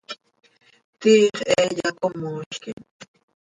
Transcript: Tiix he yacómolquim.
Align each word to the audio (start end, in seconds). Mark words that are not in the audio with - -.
Tiix 0.99 1.37
he 1.51 1.59
yacómolquim. 1.77 2.79